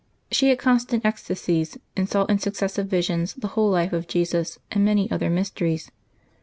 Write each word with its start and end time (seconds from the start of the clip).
She 0.31 0.49
had 0.49 0.57
constant 0.57 1.05
ec 1.05 1.17
stasies, 1.17 1.77
and 1.95 2.09
saw 2.09 2.25
in 2.25 2.39
successive 2.39 2.87
visions 2.87 3.35
the 3.35 3.49
whole 3.49 3.69
life 3.69 3.93
of 3.93 4.07
Jesus, 4.07 4.57
and 4.71 4.83
many 4.83 5.11
other 5.11 5.29
mysteries. 5.29 5.91